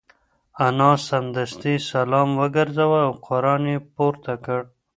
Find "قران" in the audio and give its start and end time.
3.27-3.63